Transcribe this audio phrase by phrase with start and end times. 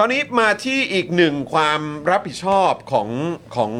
[0.00, 3.08] ราวนี้มาที่อีกหนึ่งความรับผิดชอบของ
[3.56, 3.72] ของ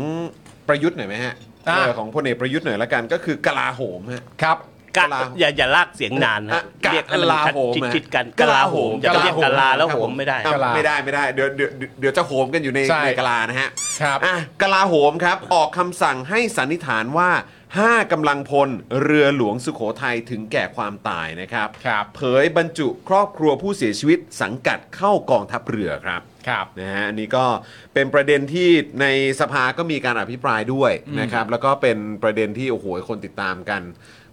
[0.68, 1.34] ประยุทธ์หน่อยไหมฮะ
[1.68, 4.58] อะเออของพลเอกประยุทธ์หน่อยละกันก็คือกลาโหมฮะ ครับ
[4.96, 11.70] กะกะลาอย่าอย่าลากเสียงนานฮะอะกะเรียกให้มันลาโหมชิดฮะชิดกันกะลาโหมอย่าไปเรียกกะลาแล้วครับโหผมไม่ได้ อ้าวกะลาไม่ได้ไม่ได้เดี๋ยวเดี๋ยว
[12.00, 13.68] เดี๋ยวจะโหมกันอยู่ในใช่ ในกลานะฮะ
[14.02, 17.30] ครับ อะกลาโหมครับ ออกคำสั่งให้สันนิษฐานว่า
[17.78, 18.68] 5กำลังพล
[19.02, 27.44] เรือหลวงสุโขทัยถึงแก่ความตายนะครับ ครับ เผยบรรจุครอบครัวผู้เสียชีวิตสังกัดเข้ากองทัพเรือครับ ครับ นะฮะอันนี้ก็
[27.94, 28.68] เป็นประเด็นที่
[29.00, 29.06] ใน
[29.40, 33.82] สภาก็มีการอภิปรายด้วยนะครับ แล้วก็เป็นประเด็นที่โอ้โหคนติดตามกัน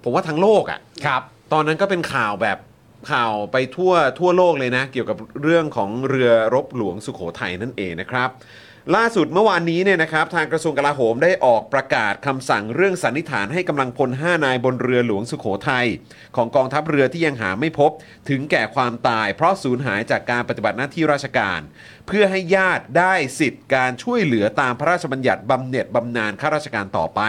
[0.04, 1.22] ผมว่าทั้งโลกอะ ครับ
[1.54, 2.58] ตอนนั้นก็เป็นข่าวแบบ
[3.12, 8.30] ข่าวไปทั่วทั่วโลกเลยนะ เกี่ยวกับเรื่องของเรือรบหลวงสุโขทัยนั่นเองนะครับ
[8.96, 15.88] ล่าสุดเมื่อวานนี้เนี่ยนะครับทางกระทรวงกลาโหมได้ออกประกาศคำสั่งเรื่องสันนิษฐานให้กำลังพล 5 นายบนเรือหลวงสุโขทัย
[16.36, 17.92] ของกองทัพเรือที่ยังหาไม่พบ
[18.30, 21.60] ถึงแก่ความตาย เพราะสูญหายจากการปฏิบัติหน้าที่ราชการ
[22.08, 27.22] เพื่อให้ญาติได้สิทธิ์การช่วยเหลือตามพระราชบัญญัติบำเหน็จบำนาญข้าราชการต่อไป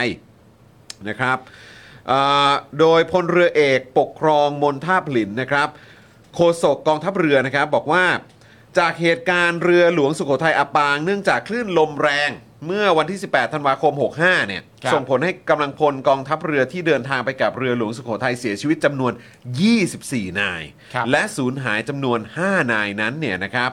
[1.09, 1.39] นะครับ
[2.79, 5.69] โดยพลเรือเอกปกครองมนท่าผลินนะครับ
[6.35, 8.05] โฆษกกองทัพเรือนะครับบอกว่า
[8.79, 12.31] จากเหตุการณ์เรือหลวงสุโขทัยอับปางเนื่องจากคลื่นลมแรง
[12.67, 19.13] เมื่อวันที่ 18 ธันวาคม 65 เนี่ย ครับ ส่งผลให้กำลังพลกองทัพเรือที่เดินทางไปกับเรือหลวงสุโขทัยเสียชีวิตจำนวน
[19.77, 20.63] 24 นาย
[20.95, 23.71] ครับ และสูญหายจำนวน 5 นายนั้นเนี่ยนะครับ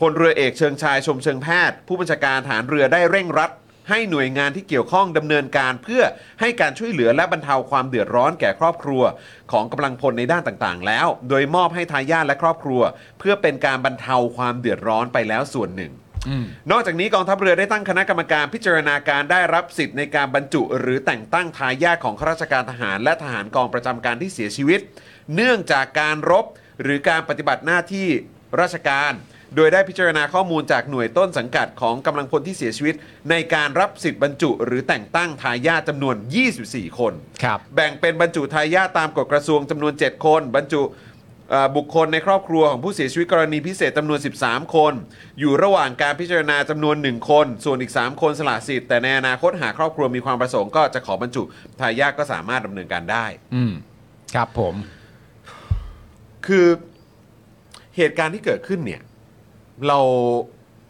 [0.00, 3.50] พลเรือเอกเชิงชายชมเชิงแพทย์ ผู้บัญชาการฐานเรือได้เร่งรัด
[3.88, 6.02] ให้หน่วยงานที่เกี่ยวข้องดำเนินการเพื่อ
[6.40, 9.02] ให้การช่วยเหลือและบรรเทาความเดือดร้อนแก่ครอบครัว
[9.52, 12.82] ของกำลังพลในด้านต่างๆ แล้ว โดยมอบให้ทายาทและครอบครัว
[13.18, 15.92] เพื่อเป็นการบรรเทาความเดือดร้อนไปแล้วส่วนหนึ่ง
[16.28, 24.80] อืมนอกจากนี้กองทัพเรือได้ตั้งคณะกรรมการพิจารณาการได้รับสิทธิ์ในการบรรจุ หรือแต่งตั้งทายาทของข้าราชการทหาร และทหารกองประจำการที่เสียชีวิต
[25.34, 26.44] เนื่องจากการรบ
[26.82, 28.08] หรือการปฏิบัติหน้าที่
[28.60, 29.12] ราชการ
[29.56, 32.94] โดยได้พิจารณาข้อมูลจากหน่วยต้นสังกัดของกำลังพลที่เสียชีวิต
[33.30, 36.16] ในการรับสิทธิ์บรรจุ หรือแต่งตั้งทายาทจำนวน
[36.56, 37.12] 24 คน
[37.44, 40.82] ครับ แบ่งเป็นบรรจุทายาทตามกฎกระทรวงจำนวน 7 คน บรรจุ
[41.50, 44.92] เอ่อบุคคลในครอบครัวของผู้เสียชีวิตกรณีพิเศษจำนวน 13 คน
[45.40, 51.42] อยู่ระหว่างการพิจารณาจำนวน 1 คน ส่วนอีก 3 คนสละสิทธิ์แต่ในอนาคตหากครอบครัวมีความประสงค์ก็จะขอบรรจุ
[51.80, 53.72] ทายาทก็สามารถดำเนินการได้ อืม
[54.34, 54.74] ครับผม
[56.46, 56.66] คือ
[57.96, 59.02] เหตุการณ์ที่เกิดขึ้นเนี่ย
[59.88, 59.98] เรา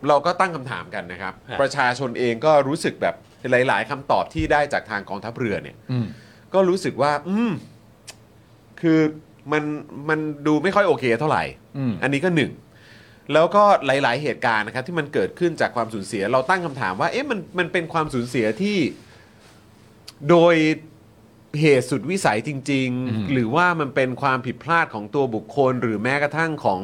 [0.09, 3.15] เราก็ตั้งคำถามกันนะครับ ฮะ ประชาชนเองก็รู้สึกแบบ
[3.51, 6.07] หลาย ๆคำตอบที่ได้จากทางกองทัพเรือเนี่ย อืม
[6.55, 7.53] ก็รู้สึกว่า อืม
[8.81, 9.01] คือ
[9.53, 9.63] มัน
[10.09, 11.45] มันดูไม่ค่อยโอเคเท่าไหร่
[11.79, 12.53] อืม อันนี้ก็หนึ่ง
[13.33, 18.79] แล้วก็หลาย ๆ เหตุการณ์นะครับ ที่มันเกิดขึ้นจากความสูญเสีย เราตั้งคำถามว่า เอ๊ะมันมันเป็นความสูญเสียที่
[20.31, 20.55] โดย
[21.61, 26.81] เหตุสุดวิสัยจริง อืม ๆ หรือว่ามันเป็นความผิดพลาดของตัวบุคคล หรือแม้กระทั่งของ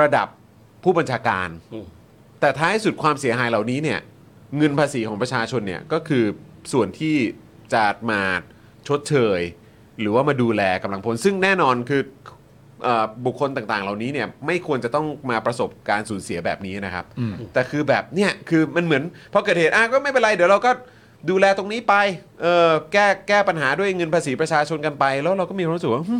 [0.00, 0.28] ระดับ
[0.84, 1.86] ผู้บัญชาการอืม
[2.40, 4.00] แต่ท้ายสุดความเสียหายเหล่านี้เนี่ย
[4.56, 6.24] เงินภาษีของประชาชนเนี่ยก็คือ
[6.72, 7.16] ส่วนที่
[7.74, 8.20] จะมา
[8.88, 9.40] ชดเชย
[10.00, 12.02] หรือว่ามาดูแลกำลังพล ซึ่งแน่นอนคือ
[12.82, 19.02] เออบุคคลต่างๆ เหล่านี้เนี่ยไม่ควรจะต้องมาประสบการสูญเสียแบบนี้นะครับอืมแต่คือแบบเนี่ยคือมันเหมือน
[19.32, 20.70] พอเกิดเหตุอะก็ไม่เป็นไรเดี๋ยวเราก็
[21.30, 21.94] ดูแลตรงนี้ไป
[22.42, 26.16] เออแก้แก้ปัญหาด้วยเงินภาษีประชาชนกันไป แล้วเราก็มีความรู้สึกว่าหึ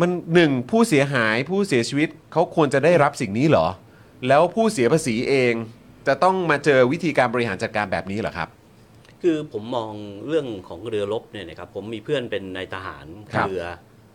[0.00, 3.66] มันหนึ่งผู้เสียหายผู้เสียชีวิตเขาควรจะได้รับสิ่งนี้เหรอ
[4.28, 5.54] แล้วผู้เสียภาษีเอง
[6.06, 8.48] จะต้องมาเจอวิธีการบริหารจัดการแบบนี้เหรอครับ
[9.22, 9.92] คือผมมอง
[10.28, 13.64] เรื่องของเรือรบเนี่ยนะครับผมมีเพื่อนเป็นนายทหารครับเรือ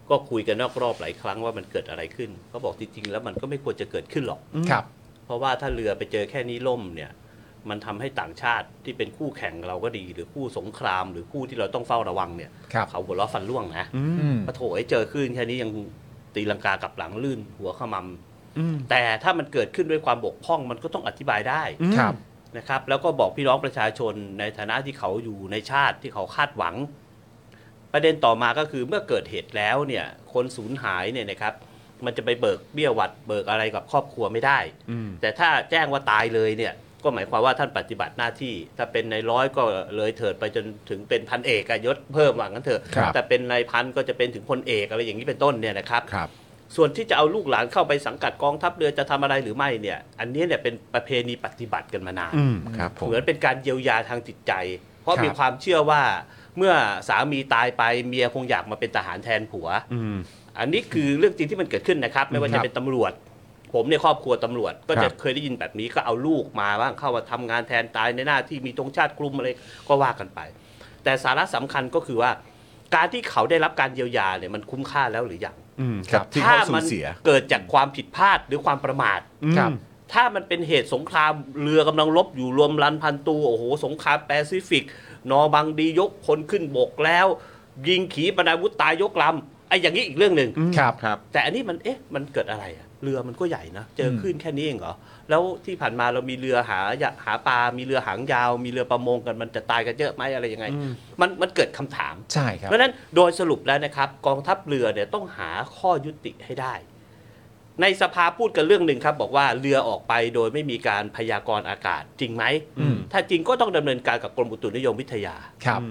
[0.09, 4.84] ก็คุยกันนอกรอบหลายครั้งว่ามันเกิดอะไรขึ้นเขาบอกจริงๆแล้วมันก็ไม่ควรจะเกิดขึ้นหรอก ครับ
[5.25, 7.11] เพราะว่าถ้าเรือไปเจอแค่นี้ล่มเนี่ย
[7.70, 14.03] มันทำให้ต่างชาติที่เป็นคู่แข่งเราก็ดี หรือคู่สงครามหรือคู่ที่เราต้องเฝ้าระวังเนี่ยครับเขาหัวเราะฟันร่วงนะอื
[14.36, 15.72] มพอโถไอ้เจอคลื่นแค่นี้ยัง
[16.36, 21.64] ตีลังกากลับหลังลื่นหัวขมำแต่ถ้ามันเกิดขึ้นด้วยความบกพร่องมันก็ต้องอธิบายได้
[21.97, 22.14] ครับ
[22.58, 26.76] นะครับ แล้วก็บอกพี่น้องประชาชนในฐานะที่เขาอยู่ในชาติที่เขาคาดหวัง
[27.94, 31.53] ประเด็นต่อมาก็คือเมื่อเกิดเหตุแล้วเนี่ย คนสูญหายเนี่ยนะครับ
[32.06, 34.59] มันจะไปเบิกเบี้ยหวัดเบิกอะไรกับครอบครัวไม่ได้
[35.22, 36.73] แต่ถ้าแจ้งว่าตายเลยเนี่ย
[37.03, 39.61] ก็หมายความว่าท่านปฏิบัติหน้าที่ ถ้าเป็นในร้อยก็
[39.97, 46.29] เลยเถิดไปจนถึงเป็นพันเอกอะยศเพิ่มว่างั้นเถอะครับ แต่เป็นนายพันก็จะเป็นถึงพลเอกอะไรอย่างนี้เป็นต้นเนี่ยนะครับ ครับ
[46.75, 54.53] ส่วนที่จะเอาลูกหลานเข้าไปสังกัดกองทัพเรือจะทำอะไรหรือไม่เนี่ย อันนี้เนี่ยเป็นประเพณีปฏิบัติกันมานาน อืมครับผม เหมือนเป็นการเยียวยาทางจิตใจ
[55.03, 56.02] เพราะครับ มีความเชื่อว่า
[56.57, 56.73] เมื่อ
[57.07, 60.17] สามีตายไปเมียคงอยากมาเป็นทหารแทนผัว อืม
[60.59, 63.11] อันนี้คือเรื่องจริงที่มันเกิดขึ้นนะครับ ไม่ว่าครัจะบเป็นตำรวจ
[63.73, 69.49] ผมเนี่ยครอบครัวตำรวจก็ครัจะบ เคยได้ยินแบบนี้ก็เอาลูกมาบ้างเข้ามาทำงานแทนตายในหน้าที่มีธงชาติกลุ่มอะไร
[69.87, 70.39] ก็ว่ากันไป
[71.03, 72.31] แต่สาระสำคัญก็คือว่า
[72.95, 79.19] การที่เขาได้รับการเยียวยาเนี่ยมันคุ้มค่าแล้วหรือยังอืมครับที่ถ้าเขาสูมัญเสียเกิดจากความผิดพลาดหรือความประมาท
[79.57, 79.71] ครับ
[80.13, 84.83] ถ้ามันเป็นเหตุสงครามเรือกำลังรบอยู่รวมรันพันตูโอ้โห สงครามแปซิฟิก
[85.31, 87.27] นอร์บังดียกคนขึ้นบกแล้ว
[87.87, 94.93] ยิงขีปนาวุธตายยกลำ ไอ้อย่างนี้อีกเรื่องหนึ่งครับครับ แต่อันนี้มันเอ๊ะมันเกิดอะไรอะเรือมันก็ใหญ่นะเจอคลื่นแค่นี้เองเหรอ
[95.29, 96.79] แล้วที่ผ่านมาเรามีเรือหา
[97.25, 100.66] หาปลา มีเรือหางยาว มีเรือประมงกันมันจะตายกันเยอะไหมอะไรยังไง
[101.21, 106.73] มันมันเกิดคำถามใช่ครับเพราะฉะนั้นโดยสรุปแล้วนะครับ กองทัพเรือเนี่ยต้องหาข้อยุติให้ได้
[107.81, 112.43] ในสภาพูดกันเรื่องหนึ่งครับ บอกว่าเรือออกไปโดยไม่มีการพยากรณ์อากาศจริงไหม
[112.79, 115.35] อืมถ้าจริงก็ต้องดำเนินการกับกรมอุตุนิยมวิทยา
[115.66, 115.81] ครับ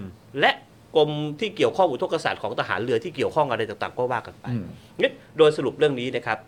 [0.41, 0.51] และ
[0.97, 4.65] กรมที่เกี่ยวข้องอุทกศาสตร์ของทหารเรือที่เกี่ยวข้องอะไรต่างๆ ก็ว่ากันไปอืม
[5.01, 6.39] งั้นโดยสรุปเรื่องนี้นะครับ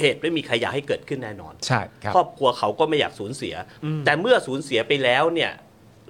[0.00, 3.54] เหตุไม่มีใครอยากให้เกิดขึ้นแน่นอนใช่ครับครอบครัวเขาก็ไม่อยากสูญเสีย
[4.04, 5.52] แต่เมื่อสูญเสียไปแล้วเนี่ย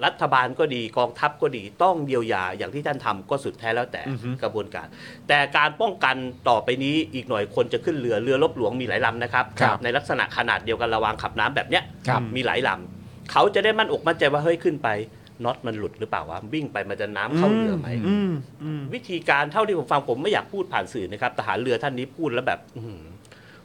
[0.04, 4.02] รัฐบาลก็ดีกองทัพก็ดีต้องเยียวยาอย่างที่ท่านทำก็สุดแท้แล้วแต่
[4.42, 4.86] กระบวนการ
[5.28, 6.16] แต่การป้องกัน
[6.48, 14.88] ต่อไปนี้อีกหน่อยคนจะขึ้นเรือเรือรบหลวงมีหลายลำนะครับครับในลักษณะขนาดเดียวกันระวางขับน้ำแบบเนี้ยครับมีหลายลำเขาจะได้มั่นอกมั่นใจว่าเฮ้ยขึ้นไป
[15.44, 17.88] น็อตมันหลุดหรือเปล่าวะวิ่งไปมันจะน้ำเข้าเรือไหม
[18.94, 23.02] วิธีการเท่าที่ผมฟังผมไม่อยากพูดผ่านสื่อนะครับทหารเรือท่านนี้พูดแล้วแบบอื้อหือ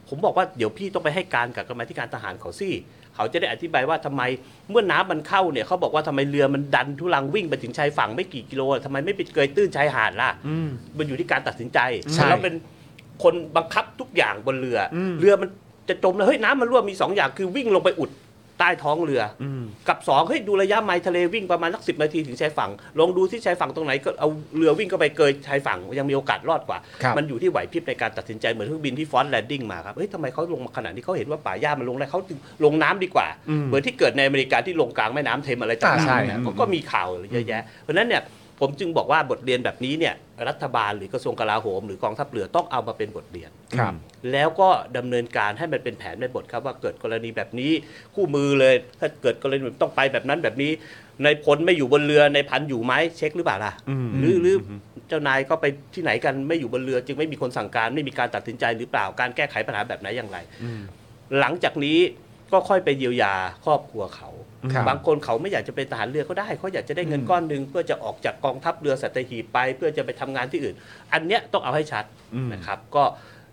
[0.08, 2.70] ผมบอกว่าเดี๋ยวพี่ต้องไปให้การกับกรรมาธิการทหารเขาสิ
[3.14, 4.22] เขาจะได้อธิบายว่าทำไม
[4.70, 10.30] เมื่อน้ำมันเข้าเนี่ยเขาบอกว่าทำไมเรือมันดันทุลังวิ่งไปถึงชายฝั่งไม่กี่กิโลทำไมไม่ไปเกยตื้นชายหาดล่ะ
[10.98, 11.78] มันอยู่ที่การตัดสินใจ
[12.12, 12.54] ใช่แล้วเป็น
[13.22, 15.48] คนบังคับทุกอย่างบนเรืออเรือมัน
[15.88, 18.10] จะจมแล้วเฮ้ยน้ำมันรั่วมีสองอย่างคือวิ่งลงไปอุด
[18.62, 19.44] ใต้ท้องเรืออ
[19.88, 33.26] กับสองเฮ้ยดูระยะไมล์ทะเลวิ่งประมาณสักสินาทีถึงชายฝั่ง ลองดูที่ชายฝั่งตรงไหนก็เอาเรือวิ่งเข้าไปเกยชายฝั่งยังมีโอกาสรอดกว่าครับมันอยู่ที่ไหวพริบในการตัดสินใจเหมือนเครื่องบินที่ฟอนแลนดิ้งมาครับเฮ้ยทำไมเขาลงมาขนาดนี้เขาเห็นว่าป่าหญ้ามันลงได้เขาจึงลงน้ำดีกว่า
[33.66, 38.22] เหมือนที่เกิดในอเมริกาที่ลงกลางแม่น้ำเทมอะไรต่าอ่าใช่งๆครันะบก็ก็มีข่าวเยอะแยะเพราะฉะนั้นเนี่ย
[38.64, 40.14] ผมจึงบอกว่าบทเรียนแบบนี้เนี่ย
[40.48, 43.94] รัฐบาลหรือกระทรวงกลาโหมหรือกองทัพเรือต้องเอามาเป็นบทเรียนครับ
[44.32, 47.72] แล้วก็ดำเนินการให้มันเป็นแผนในบทครับว่าเกิดกรณีแบบนี้
[48.14, 50.72] คู่มือเลยถ้าเกิดกรณีแบบต้องไปแบบนั้นแบบนี้
[51.24, 53.72] ในพลไม่อยู่บนเรือในพันอยู่ไหมเช็คหรือเปล่าล่ะ
[54.18, 54.56] หรือหรือ
[55.08, 60.38] เจ้านายก็ไปที่ไหนกันไม่อยู่บนเรือ จึงไม่มีคนสั่งการไม่มีการตัดสินใจหรือเปล่าการแก้ไขปัญหาแบบไหนอย่างไร
[61.38, 61.98] หลังจากนี้
[62.52, 64.28] ก็ค่อยไปเยียวยาครอบครัวเขา
[64.72, 70.74] ครับ บางคนเขาไม่อยากจะเป็นทหารเรือก็ได้เขาอยากจะได้เงินก้อนหนึ่งเพื่อจะออกจากกองทัพเรือสัตหีบไป เพื่อจะไปทำงานที่อื่น
[71.12, 72.04] อันเนี้ยต้องเอาให้ชัด
[72.52, 73.04] นะครับ ก็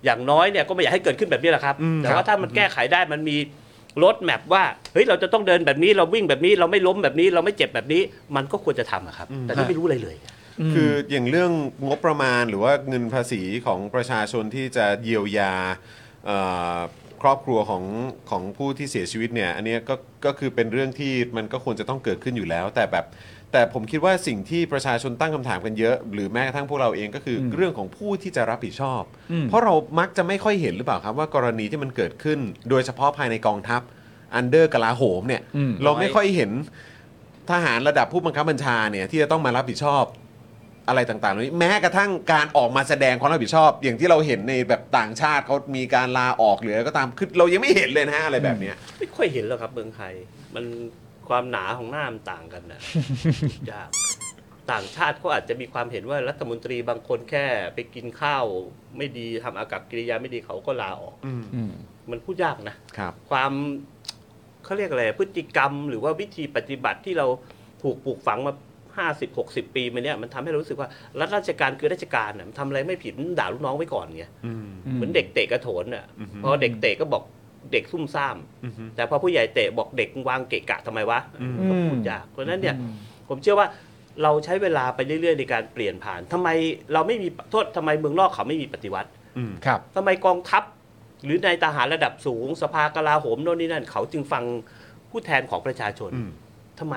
[0.06, 3.38] อย่างน้อยเนี่ยก็ไม่อยากให้เกิดขึ้นแบบนี้แหละครับแต่ว่าถ้ามันแก้ไขได้มันมี
[4.04, 4.64] รถแมพว่า
[4.94, 8.02] เฮ้ยเราจะต้องเดินแบบนี้เราวิ่งแบบนี้เราไม่ล้มแบบนี้เราไม่เจ็บแบบนี้
[8.36, 10.16] มันก็ควรจะทำอะครับแต่นี่ไม่รู้อะไรเลย
[10.74, 11.52] คืออย่างเรื่อง
[11.88, 15.54] งบประมาณหรือว่าเงินภาษีของประชาชนที่จะเยียวยา
[16.26, 16.38] เอ่
[16.76, 16.80] อ
[17.22, 17.84] ครอบครัวของ
[18.30, 19.96] ของผู้ที่เสียชีวิตเนี่ยอันเนี้ยก็
[20.26, 23.06] ก็คือเป็นเรื่องที่มันก็ควรจะต้องเกิดขึ้นอยู่แล้ว แต่แบบ
[23.52, 29.02] แต่ผมคิดว่าสิ่งที่ประชาชนตั้งคำถามกันเยอะ หรือแม้กระทั่งพวกเราเองก็คืออเรื่องของผู้ที่จะรับผิดชอบ
[29.32, 32.40] อืม เพราะเรามักจะไม่ค่อยเห็นหรือเปล่าครับว่ากรณีที่มันเกิดขึ้น
[32.70, 33.82] โดยเฉพาะภายในกองทัพ
[34.36, 36.52] อันเดอร์กลาโหมเนี่ย อืม เราไม่ค่อยเห็น
[37.52, 40.04] ทหารระดับผู้บังคับบัญชาเนี่ยที่จะต้องมารับผิดชอบ
[40.90, 50.14] อะไรต่างๆเหล่านี้แม้กระทั่งการออกมาแสดงความรับผิดชอบ อย่างที่เราเห็นในแบบต่างชาติเขามีการลาออกหรืออะไรก็ตามคือเรายังไม่เห็นเลยนะฮะอะไรแบบเนี้ย ไม่ค่อยเห็นแล้วครับเมืองไทย
[50.56, 50.66] มัน
[51.30, 52.82] ความหนาของหน้ามันต่างกันนะ
[53.72, 53.90] ยาก
[54.72, 57.46] ต่างชาติเขาอาจจะมีความเห็นว่ารัฐมนตรีบางคนแค่
[57.76, 58.46] ไปกินข้าว
[58.98, 61.34] ไม่ดีทำอากับกิริยาไม่ดีเขาก็ลาออก อื
[61.70, 61.72] ม
[62.12, 63.52] มันพูดยากนะ ครับ ความ
[64.64, 67.28] เขาเรียกอะไรพฤติกรรมหรือว่าวิธีปฏิบัติที่เรา
[67.84, 68.54] ถูกปลูกฝังมา
[68.98, 74.26] 50 60 ปีมาเนี่ยมันทำให้เรารู้สึกว่ารัฐราชการคือราชการน่ะมันทำอะไรไม่ผิดมันด่าลูกน้องไว้ก่อนไง
[74.96, 76.06] เหมือนเด็กเตะกระโถนอะ
[76.44, 77.24] พอเด็กเตะก็บอก
[77.72, 78.38] เด็กซุ่มซ่าม
[78.96, 81.20] แต่พอผู้ใหญ่เตะบอกเด็กวางเกะกะทำไมวะ
[81.70, 82.76] ก็พูดยากเพราะฉะนั้นเนี่ย
[83.30, 83.68] ผมเชื่อว่า
[84.24, 86.50] เราใช้เวลาไปเรื่อยๆในการเปลี่ยนผ่านทำไม
[86.94, 89.10] เราไม่มีโทษทำไมเมืองนอกเขาไม่มีปฏิวัติ
[89.66, 90.64] ครับทำไมกองทัพ
[91.26, 94.44] หรือในายทหารระดับสูง สภากลาโหมโน่นนี่นั่น เขาจึงฟัง
[95.10, 96.30] ผู้แทนของประชาชนอืม
[96.80, 96.96] ทำไม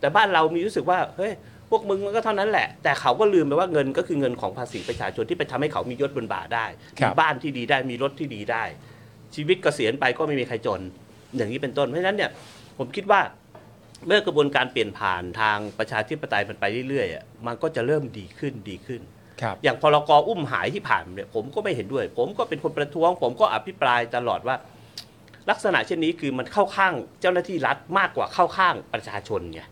[0.00, 1.32] แต่บ้านเรามีรู้สึกว่าเฮ้ย
[1.70, 6.66] พวกมึงมันก็เท่านั้นแหละ แต่เขาก็ลืมไปว่าเงินก็คือเงินของภาษีประชาชนที่ไปทำให้เขามียศบนบ่าได้
[6.98, 8.64] ครัมีบบ้านที่ดีได้มีรถที่ดีได้
[9.34, 10.80] ชีวิตเกษียณไปก็ไม่มีใครจน
[11.36, 12.30] อย่างนี้เป็นต้น เพราะฉะนั้นเนี่ย
[12.78, 13.20] ผมคิดว่า
[14.06, 19.00] เมื่อกระบวนการเปลี่ยนผ่านทางประชาธิปไตยมันไปเรื่อยๆอะมันก็จะเริ่มดีขึ้นดีขึ้น
[19.42, 24.56] ครับอย่างพรกอุ้มหายที่ผ่านมาเนี่ยผมก็ไม่เห็นด้วย ผมก็เป็นคนประท้วง ผมก็อภิปรายตลอดว่า
[25.50, 29.62] ลักษณะเช่นนี้คือมันเข้าข้างเจ้าหน้าที่รัฐมากกว่าเข้าข้างประชาชนไง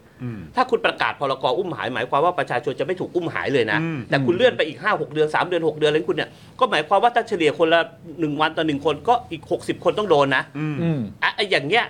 [0.57, 7.81] ถ้าคุณประกาศพรกอุ้มหายหมายความว่าประชาชนจะไม่ถูกอุ้มหายเลยนะอืมแต่คุณเลื่อนไปอีก 5 6 เดือน 3 เดือน 6 เดือนอะไรของคุณเนี่ยก็หมายความว่าถ้าเฉลี่ยคนละ
[8.21, 10.67] หนึ่งวันต่อหนึ่งคนก็อีก 60 คนต้องโดนนะอื
[10.99, 11.87] มอะไอ้อย่างเงี้ย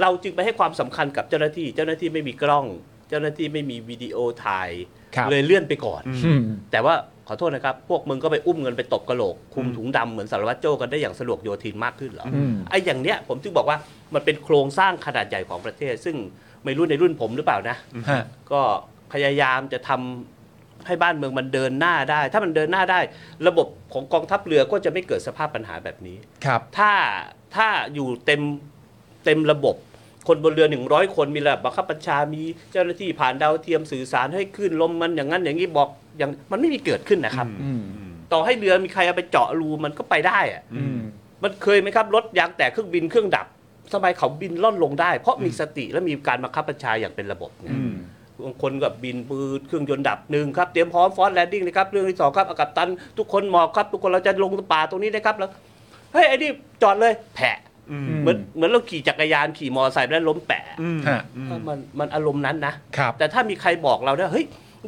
[0.00, 2.66] เราจึงไปให้ความสำคัญกับเจ้าหน้าที่ เจ้าหน้าที่ไม่มีกล้อง
[3.08, 4.70] เจ้าหน้าที่ไม่มีวิดีโอถ่าย
[5.14, 6.94] ครับเลยเลื่อนไปก่อนอืมแต่ว่า
[7.28, 13.78] ขอโทษนะครับ พวกมึงก็ไปอุ้มเงินไปตบกระโหลก คุมอืมถุงดำเหมือนสารวัตรโจ้กันได้อย่างสะดวกโยทินมากขึ้นเหรอออืมไอ้อย่างเนี้ยผมถึงบอกว่า
[14.14, 16.16] มันเป็นโครงสร้างขนาดใหญ่ของประเทศ ซึ่ง
[16.64, 17.76] ไม่รู้ในรุ่นผมหรือเปล่านะ
[18.10, 18.22] ฮะ
[18.52, 18.60] ก็
[19.12, 23.00] พยายามจะทำให้บ้านเมืองมันเดินหน้าได้ ถ้ามันเดินหน้าได้
[23.46, 26.92] ระบบของกองทัพเรือก็จะไม่เกิดสภาพปัญหาแบบนี้ ครับ ถ้า
[27.56, 28.42] ถ้าอยู่เต็ม
[29.24, 29.76] เต็มระบบ
[30.28, 35.88] คนบนเรือหนึ่งร้อยคนมีระดับบังคับบัญชา มีเจ้าหน้าที่ผ่านดาวเทียมสื่อสารให้ขึ้นลมมันอย่างนั้นอย่างนี้บอก
[36.18, 37.82] อย่างมันไม่มีเกิดขึ้นนะครับ อืม
[38.32, 41.00] ต่อให้เรือมีใครเอาไปเจาะรูมันก็ไปได้อะอืม
[41.42, 43.46] มันเคยไหมครับรถยางแตกเครื่องบินเครื่องดับ
[43.92, 47.94] ทำไมเขาบินล่อนลงได้ เพราะมีสติและมีการบังคับบัญชาอย่างเป็นระบบไงอืม
[48.44, 55.50] บางคนกับบินปืนเครื่องยนต์ดับหนึ่งครับเตรียมพร้อมฟอนแลนดิ้งนะครับเรื่องที่สองครับอากาศตัน ทุกคนหมอบครับ ทุกคนเราจะลงป่าตรงนี้นะครับแล้ว
[56.12, 56.50] เฮ้ยไอ้นี่
[56.82, 57.58] จอดเลยแผะ
[57.90, 64.46] อืมเหมือนเหมือนเราขี่จักรยานขี่มอเตอร์ไซค์แล้วล้มแปะอืมฮะอืมมันมันอารมณ์นั้นนะครับแต่ถ้ามีใครบอกเราได้เฮ้ย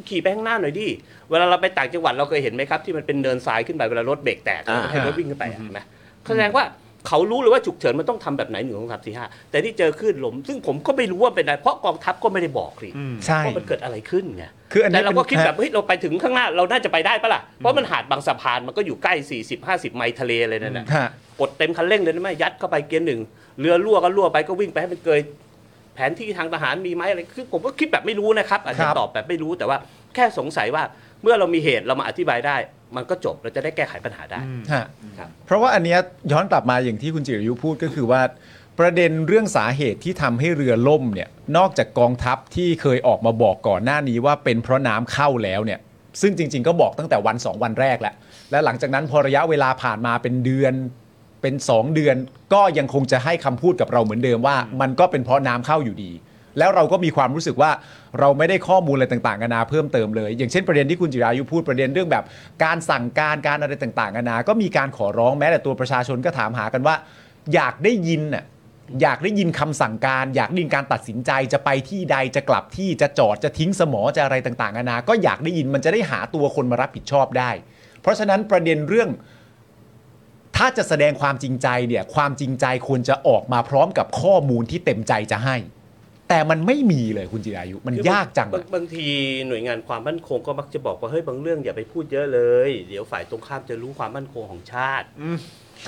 [0.09, 0.87] ขี่ไปข้างหน้าหน่อยดิ
[1.29, 5.79] เวลาเราไปต่างจังหวัดเราเคยเห็นไหมครับที่มันเป็นเนินทรายขึ้นไปเวลารถเบรกแตกอ่าให้รถวิ่งขึ้นไปอะเห็นไหม
[6.27, 6.63] แสดงว่า
[7.07, 19.13] เขารู้เลยว่าฉุกเฉินมันต้องทำแบบไหนหนึ่งสองสามสี่ห้าแต่ที่เจอคลื่นลม ซึ่งผมก็ไม่รู้ว่าเป็นอะไร เพราะกองทัพก็ไม่ได้บอกสิอืมใช่ว่ามันเกิดอะไรขึ้นไงคืออันแต่นี้เราก็คิดป็นแบบเฮ้ยเราไปถึงข้างหน้าเราน่าจะไปได้ปะล่ะเพราะมันหาดบางสะพานมันก็อยู่ใกล้
[19.45, 23.21] 40 50 ไมล์ทะเลเลยนั่นแหละฮะกดเต็มคันเร่งเลยนะไม่ยัดเข้าไปเกียร์หนึ่ง
[23.59, 25.21] เรือรั่วก็รั่วไปก็วิ่งไปให้มันเกย
[25.95, 29.77] แผนที่ทางทหารมีไหมอะไรคือผมก็คิดแบบไม่รู้นะครับอาจจะครับตอบแบบไม่รู้แต่ว่า
[30.15, 30.83] แค่สงสัยว่า
[31.23, 32.57] เมื่อเรามีเหตุเรามาอธิบายได้
[32.95, 34.39] มันก็จบเราจะได้แก้ไขปัญหาได้
[34.73, 34.85] ฮะ
[35.17, 35.99] ครับ เพราะว่าอันเนี้ย
[36.31, 38.21] ย้อนกลับมาอย่างที่คุณจิรยุพูดก็คือว่า
[38.79, 45.79] ประเด็นเรื่องสาเหตุที่ทำให้เรือล่มเนี่ยนอกจากกองทัพที่เคยออกมาบอกก่อนหน้านี้ว่าเป็นเพราะน้ำเข้าแล้วเนี่ย
[46.21, 48.13] ซึ่งจริง ๆ ก็บอกตั้งแต่วัน 2 วันแรกแล้ว
[48.51, 50.73] และหลังจากนั้นพอระยะเวลาผ่านมาเป็นเดือน
[51.41, 52.15] เป็น 2 เดือน
[52.53, 56.11] ก็ยังคงจะให้คำพูดกับเราเหมือนเดิมว่า มันก็เป็นเพราะน้ำเข้าอยู่ดี
[56.57, 57.71] แล้วเราก็มีความรู้สึกว่า
[58.19, 62.23] เราไม่ได้ข้อมูลอะไรต่างๆนานาเพิ่มเติมเลย อย่างเช่นประเด็นที่คุณจิรายุพูดประเด็นเรื่องแบบ
[62.63, 66.95] การสั่งการการอะไรต่างๆนานา ก็มีการขอร้องแม้แต่ตัวประชาชนก็ถามหากันว่า
[67.53, 68.45] อยากได้ยินน่ะ
[69.01, 77.51] อยากได้ยินคำสั่งการ อยากได้ยินการตัดสินใจจะไปที่ใดจะกลับที่จะจอดจะทิ้งสมอจะอะไรต่างๆนานา ก็อยากได้ยินมันจะได้หาตัวคนมารับผิดชอบได้
[78.01, 79.09] เพราะฉะนั้นประเด็นเรื่อง
[80.57, 85.55] ถ้าจะแสดงความจริงใจเนี่ยความจริงใจควรจะออกมาพร้อมกับข้อมูลที่เต็มใจจะให้
[86.31, 89.07] แต่มันไม่มีเลยคุณจิรายุ มันคือยากจังบาอะ บางที
[89.47, 95.37] หน่วยงานความมั่นคงก็มักจะบอกว่าเฮ้ยบางเรื่องอย่าไปพูดเยอะเลย เดี๋ยวฝ่ายตรงข้ามจะรู้ความมั่นคงของชาติ อืม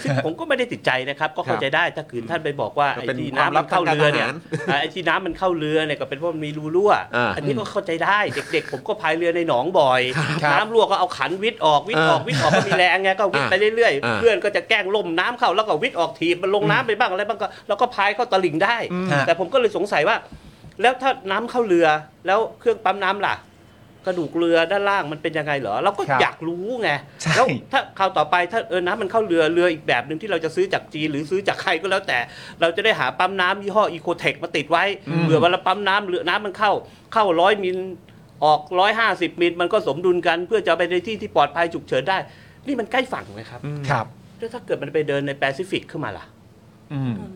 [0.01, 8.19] ซึ่งผมก็ไม่ได้ติดใจนะครับ ก็เข้าใจได้ถ้าคืนท่านไปบอกว่าก็ไอ้เป็นที่ความน้ำลัมับนเข้าเรือเนี่ยทางการทหารอ่าไอ้ที่น้ำมันเข้าเรือเนี่ยก็เป็นเพราะมันมีรูรั่วอ่าอันนี้ก็เข้าใจได้
[8.53, 10.01] เด็กๆ ผมก็พายเรือในหนองบ่อย
[10.43, 18.77] ครับน้ำรั่วก็เอาขันวิทย์ออกวิทย์ออกอ่าวิทย์ออกก็มีแรงไงก็วิทย์ไปเรื่อยอ่าๆเพื่อนก็จะแกล้งล่มน้ำเข้าแล้วก็วิทย์ออกถีบมันลงน้ำไปบ้างอะไรบ้างก็เราก็พายเข้าตลิ่งได้
[19.11, 20.17] ฮะแต่ผมก็เลยสงสัยว่า
[20.81, 21.87] แล้วถ้าน้ำเข้าเรือ
[22.27, 23.33] แล้วเครื่องปั๊มน้ำล่ะ
[24.05, 26.89] กระดูกเรือด้านล่างมันเป็นยังไงเหรอเราก็ครับอยากรู้ไง
[27.21, 32.19] ใช่ แล้วถ้าคราวต่อไปถ้าเออน้ำมันเข้าเรือเรืออีกแบบหนึ่งที่เราจะซื้อจากจีนหรือซื้อจากใครก็แล้วแต่
[32.61, 34.83] เราจะได้หาปั๊มน้ำยี่ห้ออีโคเทคมาติดไว้
[35.23, 36.71] เผื่อเวลาปั๊มน้ำเรือน้ำมันเข้า
[37.13, 37.77] เข้าร้อยมิล
[38.45, 42.17] ออกร้อยห้าสิบมิลมันก็สมดุลกัน เพื่อจะเอาไปในที่ที่ปลอดภัยฉุกเฉินได้
[42.67, 44.05] นี่มันใกล้ฝั่งไหมครับ ครับ
[44.37, 46.32] แล้วถ้าเกิดมันไปเดินในแปซิฟิกขึ้นมาล่ะอืม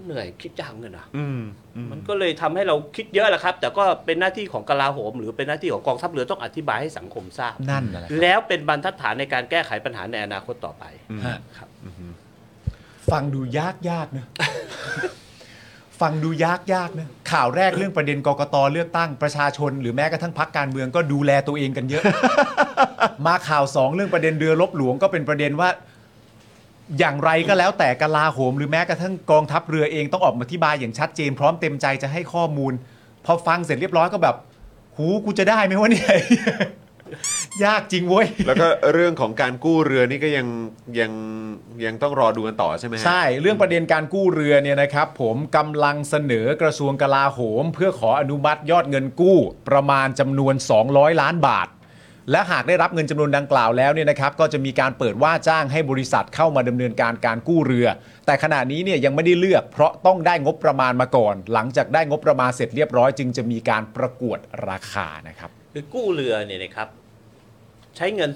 [0.06, 1.42] เหนื่อยคิดจังเลยนะอืม
[1.76, 10.84] อืมมันก็เลยทำให้เราคิดเยอะแหละครับ แต่ก็เป็นหน้าที่ของกลาโหม หรือเป็นหน้าที่ของกองทัพเรือต้องอธิบายให้สังคมทราบนั่นน่ะแหละครับแล้วเป็นบรรทัดฐานในการแก้ไขปัญหาในอนาคตต่อไป
[11.26, 11.70] ฮะครับ
[13.12, 14.28] ฟังดูยากยากๆเนอะ
[16.02, 22.04] ฟังดูยากยากๆเนอะข่าวแรกเรื่องประเด็นกกตเลือกตั้งประชาชน หรือแม้กระทั่งพักการเมืองก็ดูแลตัวเองกันเยอะ
[23.28, 25.70] มาข่าวสองเรื่องประเด็นเรือลบหลวงก็เป็นประเด็นว่า
[27.00, 32.74] อย่างไรก็แล้วแต่กลาโหมหรือแม้กระทั่งกองทัพเรือเองต้องออกมาอธิบายอย่างชัดเจน พร้อมเต็มใจจะให้ข้อมูล
[33.25, 34.36] พอฟังเสร็จเรียบร้อยก็แบบ
[34.98, 36.10] หูกูจะได้ไหมวะเนี่ย
[37.65, 40.48] ยากจริงเว้ย แล้วก็เรื่องของการกู้เรือนี่ก็ยัง
[41.00, 41.12] ยัง
[41.86, 49.38] ยังต้องรอดูกันต่อใช่ไหมฮะ ใช่เรื่องประเด็นการกู้เรือเนี่ยนะครับ ผมกำลังเสนอกระทรวงกลาโหม เพื่อขออนุมัติยอดเงินกู้
[49.70, 50.56] ประมาณจำนวน
[50.88, 51.67] 200 ล้านบาท
[52.31, 57.88] และหากได้รับเงินจำนวนดังกล่าวแล้วเนี่ยนะครับก็จะมีการเปิดว่าจ้างให้บริษัทเข้ามาดำเนินการการกู้เรือ
[58.25, 66.88] แต่ขณะนี้เนี่ยยังไม่ได้เลือก เพราะต้องได้งบประมาณมาก่อน หลังจากได้งบประมาณเสร็จเรียบร้อยจึงจะมีการประกวดราคานะครับ คือกู้เรือเนี่ยนะครับ
[67.96, 68.31] ใช้เงิน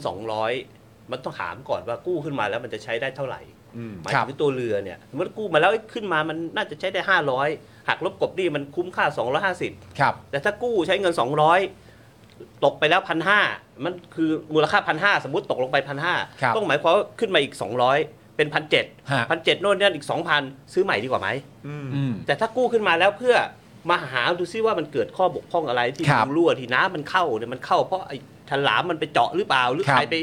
[0.53, 3.41] 200 มันต้องถามก่อนว่ากู้ขึ้นมาแล้วมันจะใช้ได้เท่าไหร่
[3.77, 7.01] อืมหมายครับถึงตัวเรือเนี่ยสมมติกู้มาแล้วขึ้นมามันน่าจะใช้ได้
[7.45, 9.05] 500หักลบกบหนี้มันคุ้มค่า
[9.53, 11.13] 250ครับแต่ถ้ากู้ใช้เงิน
[11.88, 13.39] 200 ตกไปแล้วพันห้า
[13.85, 17.53] มันคือมูลค่าพันห้าสมมติตกลงไปพันห้าครับต้องหมายความว่าขึ้นมาอีก
[17.95, 20.07] 200 เป็นพันเจ็ดฮะ พันเจ็ดโน่นนี่อีก
[20.39, 21.29] 2,000 ซื้อใหม่ดีกว่าไหม
[21.67, 23.35] อืมอืม แต่ถ้ากู้ขึ้นมาแล้วเพื่อ
[23.89, 28.17] มาหาดูซิว่ามันเกิดข้อบกพร่องอะไรที่ครับรูรั่วที่น้ำมันเข้าเนี่ยมันเข้าเพราะไอ้
[28.50, 30.15] ฉลามมันไปเจาะหรือเปล่า หรือครับใครไป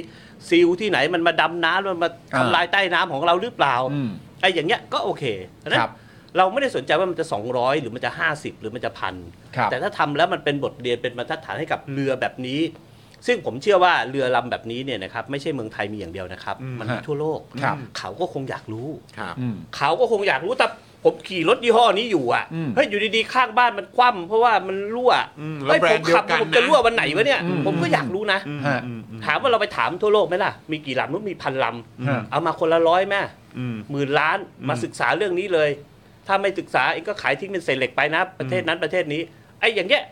[0.48, 4.10] ซีลที่ไหนมันมาดำน้ำมันมาอ่า ทำลายใต้น้ำของเราหรือเปล่าอืม
[4.40, 5.24] ไอ้อย่างเงี้ยก็โอเค
[5.58, 5.92] เพราะฉะนั้คนรับ
[6.36, 9.14] เราไม่ได้สนใจว่ามันจะ 200 หรือมันจะ 50 หรือมันจะพัน
[9.56, 12.60] ครับ แต่ถ้าทำแล้วมันเป็นบทเรียนเป็นบรรทัดฐานให้กับเรือแบบนี้
[13.26, 20.66] ซึ่งผมเชื่อว่าเรือลำแบบนี้เนี่ยนะครับไม่ใช่เมืองไทยมีอย่างเดียวนะครับ อืมมันมีทั่วโลก ครับ เขาก็คงอยากรู้ ครับ อืม เขาก็คงอยากรู้แต่
[21.04, 31.64] ผมขี่รถยี่ห้อนี้อยู่อะอืมเฮ้ยอยู่ดีๆข้างบ้านมันคว่ำเพราะว่ามันรั่วอืมแล้วเฮ้ยแบรผนมด์เดียขัวกันผมจะนะ รั่ววันไหนวะเนี่ย อืม ผมก็อยากรู้นะ อืมฮะ อืมอืมถามว่าเราไปถามทั่วโลกไหมล่ะ มีกี่ลำนู้นมีพันล
[32.08, 33.20] ฮะำ เอามาคนละร้อยแม่
[33.58, 35.70] อืม หมื่นล้านมาศึกษาเรื่องนี้เลย
[36.26, 39.22] ถ้าไม่ศึกษาเองก็ขายทิ้งเป็นเศษเหล็กไปนะ ประเทศนั้นประเทศนี้
[39.60, 40.02] ไอ้อย่างเงี้ย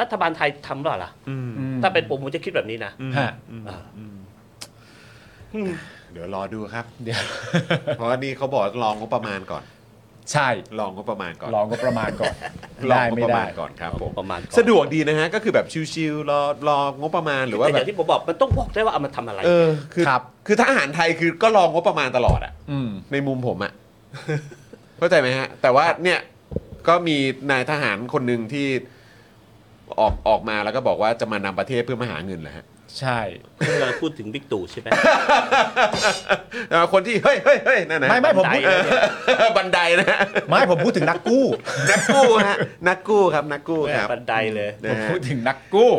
[0.00, 4.14] รัฐบาลไทยทำหรอล่ะอืมอืมถ้าเป็นผมผมจะคิดแบบนี้นะอืมฮะอืมอ่าอืม
[6.12, 7.22] เดี๋ยวรอดูครับ เดี๋ยว
[7.96, 9.64] เพราะว่านี่เขาบอกลองงบประมาณก่อน
[10.32, 12.34] ใช่ลองงบประมาณก่อนลองก็ประมาณก่อน
[12.90, 23.72] ลองได้งบไม่ประได้ มาณก่อนครับผมประมาณก่อน สะดวกดีนะฮะ ก็คือแบบชิวๆรอรองบประมาณหรือว่าแต่แบอบย่างที่ผมบอกมันต้องบอกได้ว่าเอามาทำอะไร เออคือครับ คือถ้าอาหารไทยคือก็รองงบประมาณตลอดอะ อืม ในมุมผมอะ
[24.98, 26.18] เข้าใจไหมฮะ แต่ว่าเนี่ย
[26.88, 27.16] ก็มี
[27.50, 28.66] นายทหารคนหนึ่งที่
[30.00, 32.64] ออกออกมาแล้วก็บอกว่าจะมานำประเทศเพื่อมาหาเงินแหละฮะ
[33.00, 33.20] ใช่
[33.58, 34.88] คุณกำลังพูดถึงบิ๊กตู่ใช่ไหม
[36.68, 40.18] แต่ว่าคนที่เฮ้ยเฮ้ยเฮ้ยนั่นนะไม่ไม่ผมพูดบันไดนะเนี่ยบันไดนะฮะ
[40.48, 41.46] ไม่ผมพูดถึงนักกู้
[41.90, 42.56] นักกู้ฮะ
[42.88, 45.90] นักกู้ครับนักกู้ครับ บันไดเลย นะผมฮะ พูดถึงนักกู้